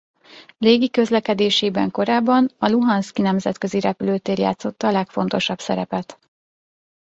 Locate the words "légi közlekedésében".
0.57-1.91